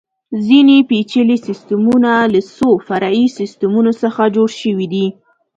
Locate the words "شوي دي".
4.61-5.07